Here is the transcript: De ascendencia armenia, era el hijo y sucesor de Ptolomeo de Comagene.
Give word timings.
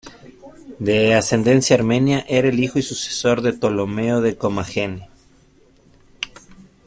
De 0.79 1.13
ascendencia 1.13 1.75
armenia, 1.75 2.25
era 2.27 2.47
el 2.49 2.59
hijo 2.59 2.79
y 2.79 2.81
sucesor 2.81 3.43
de 3.43 3.53
Ptolomeo 3.53 4.19
de 4.19 4.35
Comagene. 4.35 5.07